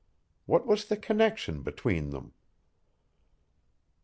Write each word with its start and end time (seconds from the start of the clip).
What 0.47 0.65
was 0.65 0.85
the 0.85 0.97
connection 0.97 1.61
between 1.61 2.09
them? 2.09 2.33